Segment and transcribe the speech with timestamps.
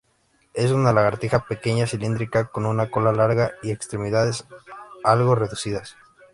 [0.55, 4.47] Es una lagartija pequeña, cilíndrica, con una cola larga y extremidades
[5.03, 5.95] algo reducidas.